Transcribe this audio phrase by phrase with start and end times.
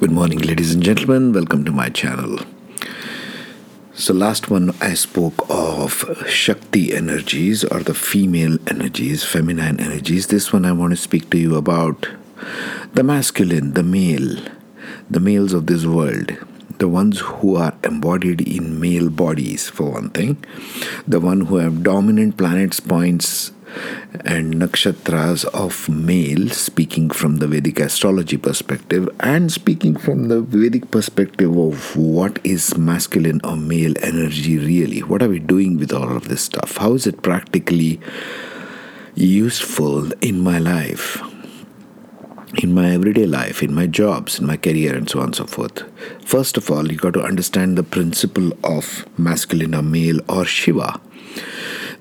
[0.00, 1.34] Good morning, ladies and gentlemen.
[1.34, 2.38] Welcome to my channel.
[3.92, 10.28] So, last one I spoke of Shakti energies or the female energies, feminine energies.
[10.28, 12.08] This one I want to speak to you about
[12.94, 14.38] the masculine, the male,
[15.10, 16.32] the males of this world,
[16.78, 20.42] the ones who are embodied in male bodies, for one thing,
[21.06, 23.52] the one who have dominant planets points
[24.24, 30.90] and nakshatras of male, speaking from the Vedic astrology perspective, and speaking from the Vedic
[30.90, 35.00] perspective of what is masculine or male energy really.
[35.00, 36.76] What are we doing with all of this stuff?
[36.76, 38.00] How is it practically
[39.14, 41.22] useful in my life?
[42.56, 45.46] in my everyday life, in my jobs, in my career, and so on and so
[45.46, 45.84] forth.
[46.24, 51.00] First of all, you got to understand the principle of masculine or male or Shiva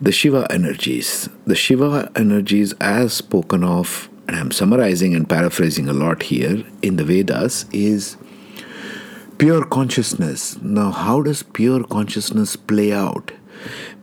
[0.01, 1.29] the Shiva energies.
[1.45, 6.95] The Shiva energies, as spoken of, and I'm summarizing and paraphrasing a lot here in
[6.95, 8.15] the Vedas, is
[9.37, 10.61] pure consciousness.
[10.61, 13.31] Now, how does pure consciousness play out?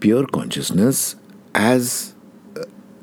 [0.01, 1.17] Pure consciousness,
[1.55, 2.15] as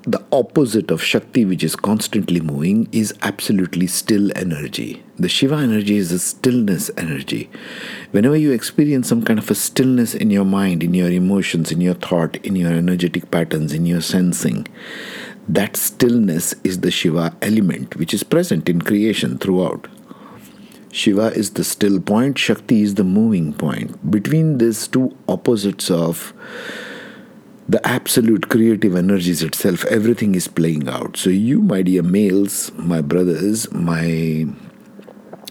[0.06, 5.02] the opposite of Shakti, which is constantly moving, is absolutely still energy.
[5.18, 7.50] The Shiva energy is a stillness energy.
[8.12, 11.80] Whenever you experience some kind of a stillness in your mind, in your emotions, in
[11.80, 14.68] your thought, in your energetic patterns, in your sensing,
[15.48, 19.88] that stillness is the Shiva element, which is present in creation throughout.
[20.92, 24.12] Shiva is the still point, Shakti is the moving point.
[24.12, 26.34] Between these two opposites of
[27.68, 31.18] the absolute creative energies itself, everything is playing out.
[31.18, 34.46] So, you, my dear males, my brothers, my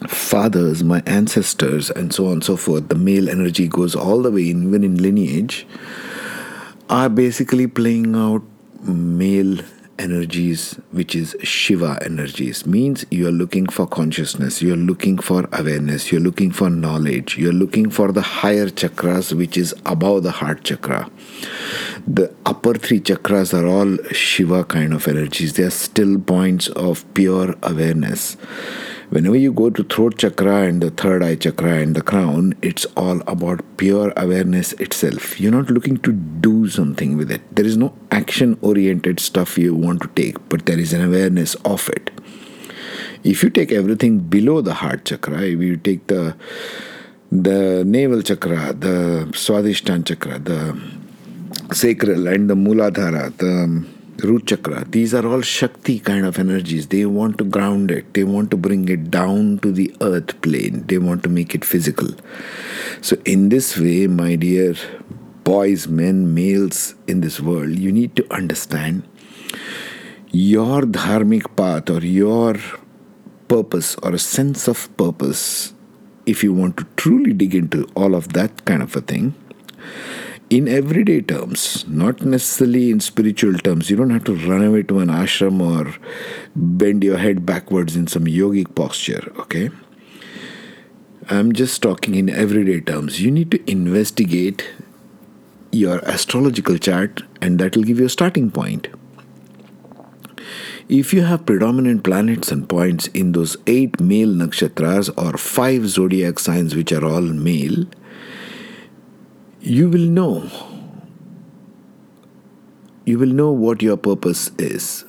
[0.08, 4.30] fathers, my ancestors, and so on and so forth, the male energy goes all the
[4.30, 5.66] way, in, even in lineage,
[6.90, 8.42] are basically playing out
[8.82, 9.58] male
[9.98, 15.48] energies, which is Shiva energies, means you are looking for consciousness, you are looking for
[15.52, 19.74] awareness, you are looking for knowledge, you are looking for the higher chakras, which is
[19.86, 21.08] above the heart chakra.
[22.06, 27.04] The upper three chakras are all Shiva kind of energies, they are still points of
[27.14, 28.34] pure awareness.
[29.10, 32.86] Whenever you go to throat chakra and the third eye chakra and the crown it's
[32.96, 35.38] all about pure awareness itself.
[35.38, 37.42] You're not looking to do something with it.
[37.54, 41.54] There is no action oriented stuff you want to take but there is an awareness
[41.64, 42.10] of it.
[43.22, 46.34] If you take everything below the heart chakra if you take the
[47.30, 51.01] the navel chakra the swadhisthana chakra the
[51.74, 54.84] sacral and the muladhara the um, root chakra.
[54.84, 56.88] These are all Shakti kind of energies.
[56.88, 60.84] They want to ground it, they want to bring it down to the earth plane,
[60.86, 62.08] they want to make it physical.
[63.00, 64.74] So, in this way, my dear
[65.44, 69.08] boys, men, males in this world, you need to understand
[70.30, 72.56] your dharmic path or your
[73.48, 75.74] purpose or a sense of purpose.
[76.24, 79.34] If you want to truly dig into all of that kind of a thing,
[80.52, 83.88] in everyday terms, not necessarily in spiritual terms.
[83.88, 85.94] You don't have to run away to an ashram or
[86.54, 89.70] bend your head backwards in some yogic posture, okay?
[91.30, 93.22] I'm just talking in everyday terms.
[93.22, 94.68] You need to investigate
[95.70, 98.88] your astrological chart, and that will give you a starting point.
[100.86, 106.38] If you have predominant planets and points in those eight male nakshatras or five zodiac
[106.38, 107.86] signs, which are all male,
[109.62, 110.50] you will know.
[113.04, 115.04] You will know what your purpose is.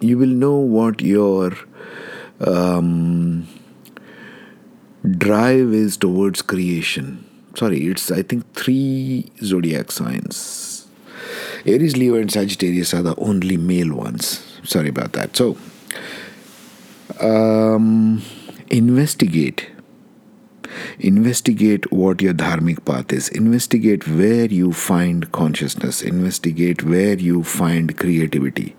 [0.00, 1.52] You will know what your
[2.40, 3.46] um,
[5.18, 7.24] drive is towards creation.
[7.54, 10.86] Sorry, it's I think three zodiac signs.
[11.64, 14.58] Aries, Leo, and Sagittarius are the only male ones.
[14.64, 15.36] Sorry about that.
[15.36, 15.56] So,
[17.20, 18.22] um,
[18.70, 19.70] investigate
[20.98, 23.28] Investigate what your dharmic path is.
[23.28, 26.02] Investigate where you find consciousness.
[26.02, 28.76] Investigate where you find creativity.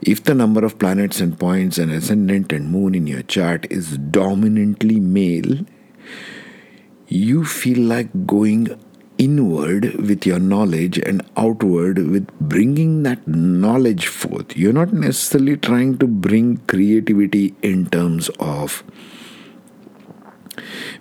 [0.00, 3.96] If the number of planets and points and ascendant and moon in your chart is
[3.98, 5.64] dominantly male,
[7.08, 8.78] you feel like going
[9.16, 14.56] inward with your knowledge and outward with bringing that knowledge forth.
[14.56, 18.82] You're not necessarily trying to bring creativity in terms of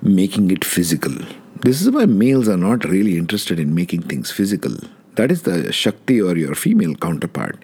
[0.02, 1.14] making it physical.
[1.62, 4.76] This is why males are not really interested in making things physical.
[5.16, 7.64] That is the Shakti or your female counterpart.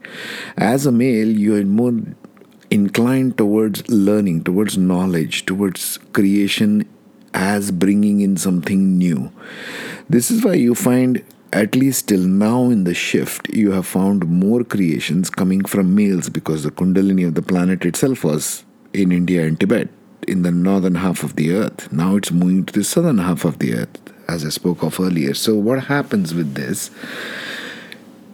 [0.56, 1.94] As a male, you are more
[2.70, 6.88] inclined towards learning, towards knowledge, towards creation
[7.34, 9.32] as bringing in something new.
[10.08, 14.28] This is why you find, at least till now in the shift, you have found
[14.28, 18.64] more creations coming from males because the Kundalini of the planet itself was
[18.94, 19.90] in India and Tibet
[20.30, 21.92] in the northern half of the earth.
[21.92, 23.98] Now it's moving to the southern half of the earth,
[24.28, 25.34] as I spoke of earlier.
[25.34, 26.92] So, what happens with this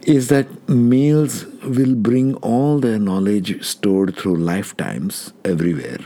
[0.02, 5.98] is that males will bring all their knowledge stored through lifetimes everywhere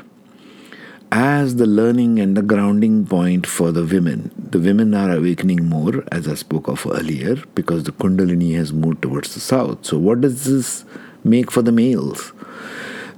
[1.12, 4.30] as the learning and the grounding point for the women.
[4.36, 9.02] The women are awakening more, as I spoke of earlier, because the Kundalini has moved
[9.02, 9.84] towards the south.
[9.84, 10.84] So, what does this
[11.24, 12.32] make for the males?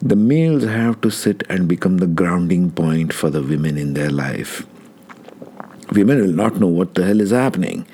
[0.02, 4.10] The males have to sit and become the grounding point for the women in their
[4.10, 4.66] life
[5.92, 7.86] women will not know what the hell is happening.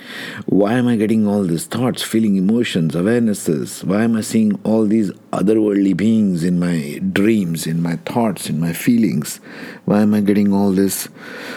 [0.46, 3.84] Why am I getting all these thoughts, feeling emotions, awarenesses?
[3.84, 8.60] Why am I seeing all these otherworldly beings in my dreams, in my thoughts, in
[8.60, 9.40] my feelings?
[9.84, 11.08] Why am I getting all this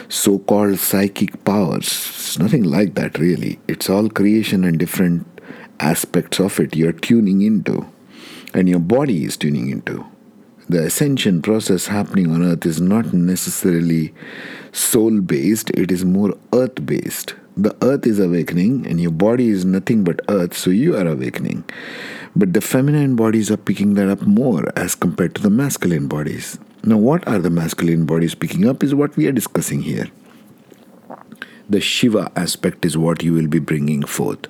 [0.10, 1.88] so called psychic powers?
[1.88, 3.60] It's nothing like that, really.
[3.68, 5.28] It's all creation and different
[5.80, 7.88] aspects of it you're tuning into,
[8.54, 10.11] and your body is tuning into
[10.72, 14.14] the ascension process happening on earth is not necessarily
[14.72, 17.36] soul based, it is more earth based.
[17.58, 21.66] The earth is awakening, and your body is nothing but earth, so you are awakening.
[22.38, 26.58] But the feminine bodies are picking that up more as compared to the masculine bodies.
[26.86, 30.08] Now, what are the masculine bodies picking up is what we are discussing here
[31.72, 34.48] the Shiva aspect is what you will be bringing forth.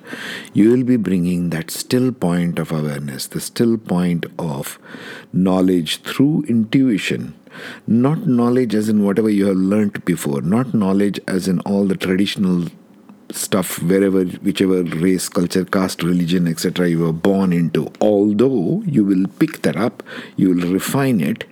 [0.52, 4.78] You will be bringing that still point of awareness, the still point of
[5.32, 7.34] knowledge through intuition.
[7.86, 11.96] Not knowledge as in whatever you have learnt before, not knowledge as in all the
[11.96, 12.66] traditional
[13.30, 19.26] stuff wherever whichever race culture caste religion etc you were born into although you will
[19.38, 20.02] pick that up
[20.36, 21.44] you will refine it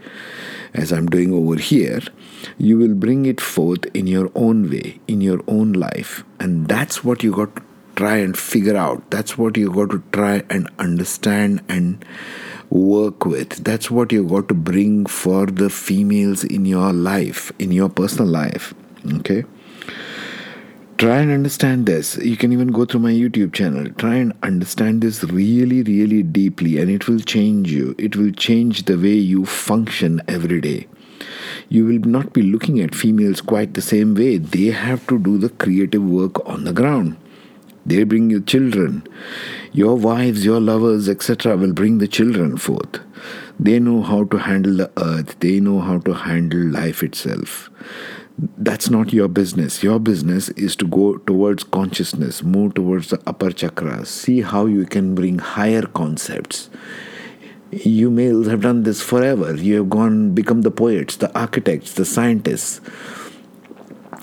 [0.74, 2.00] as i'm doing over here
[2.58, 6.24] you will bring it forth in your own way, in your own life.
[6.38, 7.62] And that's what you got to
[7.96, 9.10] try and figure out.
[9.10, 12.04] That's what you got to try and understand and
[12.70, 13.64] work with.
[13.64, 18.28] That's what you got to bring for the females in your life, in your personal
[18.28, 18.74] life.
[19.14, 19.44] Okay?
[20.98, 22.18] Try and understand this.
[22.18, 23.90] You can even go through my YouTube channel.
[23.94, 27.94] Try and understand this really, really deeply, and it will change you.
[27.96, 30.86] It will change the way you function every day
[31.70, 34.38] you will not be looking at females quite the same way.
[34.38, 37.16] They have to do the creative work on the ground.
[37.86, 39.06] They bring you children.
[39.72, 42.98] Your wives, your lovers, etc., will bring the children forth.
[43.58, 47.70] They know how to handle the earth, they know how to handle life itself.
[48.56, 49.82] That's not your business.
[49.82, 54.86] Your business is to go towards consciousness, move towards the upper chakras, see how you
[54.86, 56.68] can bring higher concepts
[57.70, 59.54] you males have done this forever.
[59.54, 62.80] You have gone become the poets, the architects, the scientists.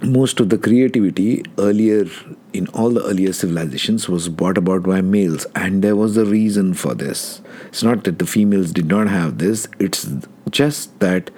[0.03, 2.05] Most of the creativity earlier
[2.53, 6.73] in all the earlier civilizations was brought about by males, and there was a reason
[6.73, 7.41] for this.
[7.67, 10.07] It's not that the females did not have this, it's
[10.49, 11.31] just that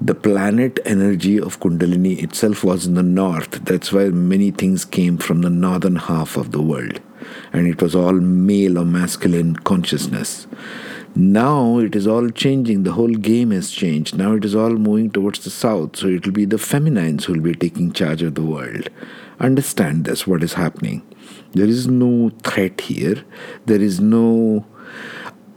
[0.00, 3.64] the planet energy of Kundalini itself was in the north.
[3.64, 7.00] That's why many things came from the northern half of the world,
[7.52, 10.46] and it was all male or masculine consciousness.
[11.16, 12.84] Now it is all changing.
[12.84, 14.16] The whole game has changed.
[14.16, 15.96] Now it is all moving towards the south.
[15.96, 18.90] So it will be the feminines who will be taking charge of the world.
[19.40, 21.02] Understand this, what is happening.
[21.52, 23.24] There is no threat here.
[23.66, 24.64] There is no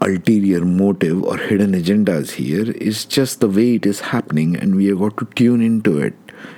[0.01, 2.71] ulterior motive or hidden agendas here.
[2.77, 6.15] It's just the way it is happening, and we have got to tune into it.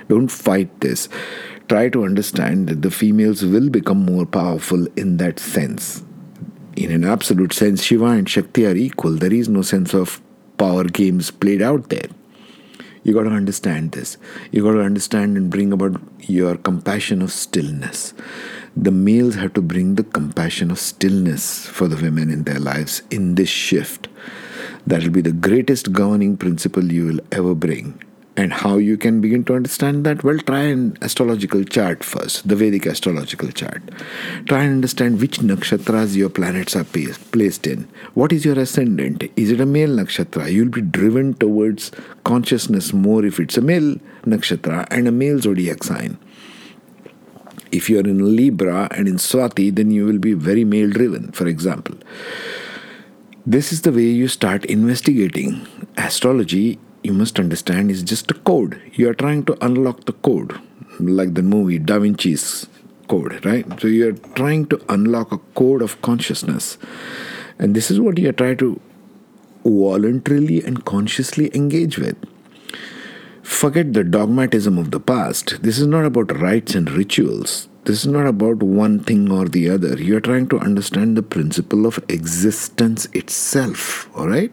[0.08, 1.08] Don't fight this.
[1.68, 6.02] Try to understand that the females will become more powerful in that sense
[6.76, 9.12] in an absolute sense, Shiva and Shakti are equal.
[9.12, 10.20] There is no sense of
[10.58, 12.08] power games played out there.
[13.02, 14.16] You got to understand this.
[14.50, 18.14] You got to understand and bring about your compassion of stillness.
[18.76, 23.02] The males have to bring the compassion of stillness for the women in their lives
[23.10, 24.08] in this shift.
[24.86, 28.02] That will be the greatest governing principle you will ever bring
[28.36, 30.22] and how you can begin to understand that?
[30.22, 33.82] Well, try an astrological chart first, the Vedic astrological chart.
[34.46, 37.88] Try and understand which nakshatras your planets are placed in.
[38.14, 39.24] What is your ascendant?
[39.36, 40.52] Is it a male nakshatra?
[40.52, 41.92] You'll be driven towards
[42.24, 46.18] consciousness more if it's a male nakshatra and a male zodiac sign.
[47.72, 51.46] If you're in Libra and in Swati, then you will be very male driven, for
[51.46, 51.96] example.
[53.44, 55.66] This is the way you start investigating.
[55.96, 58.80] Astrology you must understand is just a code.
[58.92, 60.58] You are trying to unlock the code,
[61.00, 62.66] like the movie Da Vinci's
[63.08, 63.64] code, right?
[63.80, 66.78] So you are trying to unlock a code of consciousness.
[67.58, 68.80] And this is what you are trying to
[69.64, 72.16] voluntarily and consciously engage with.
[73.42, 75.62] Forget the dogmatism of the past.
[75.62, 77.68] This is not about rites and rituals.
[77.84, 79.96] This is not about one thing or the other.
[79.96, 84.52] You are trying to understand the principle of existence itself, all right?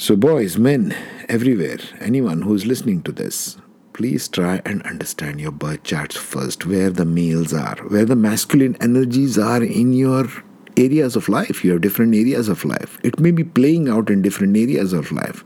[0.00, 0.94] So, boys, men,
[1.28, 3.58] everywhere, anyone who's listening to this,
[3.94, 8.76] please try and understand your birth charts first, where the males are, where the masculine
[8.80, 10.28] energies are in your
[10.76, 11.64] areas of life.
[11.64, 13.00] You have different areas of life.
[13.02, 15.42] It may be playing out in different areas of life.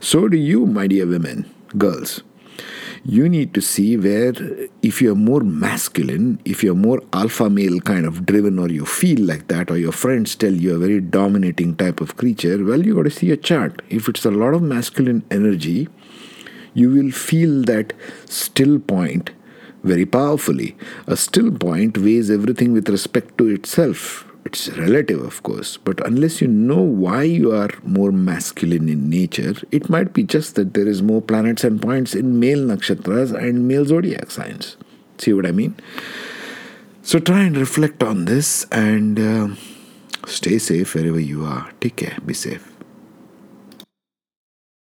[0.00, 2.24] So do you, my dear women, girls
[3.04, 4.32] you need to see where
[4.82, 9.20] if you're more masculine, if you're more alpha male kind of driven, or you feel
[9.20, 12.94] like that, or your friends tell you a very dominating type of creature, well, you
[12.94, 13.82] got to see a chart.
[13.88, 15.88] If it's a lot of masculine energy,
[16.74, 17.92] you will feel that
[18.26, 19.30] still point
[19.82, 20.76] very powerfully.
[21.06, 26.40] A still point weighs everything with respect to itself it's relative, of course, but unless
[26.40, 30.88] you know why you are more masculine in nature, it might be just that there
[30.88, 34.76] is more planets and points in male nakshatras and male zodiac signs.
[35.18, 35.76] See what I mean?
[37.02, 39.48] So try and reflect on this and uh,
[40.26, 41.70] stay safe wherever you are.
[41.80, 42.16] Take care.
[42.24, 42.69] Be safe.